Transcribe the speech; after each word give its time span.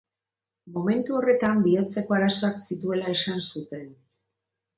Momentu 0.77 1.17
horretan 1.19 1.61
bihotzeko 1.67 2.15
arazoak 2.17 2.59
zituela 2.63 3.13
esan 3.19 3.45
zuten. 3.51 3.87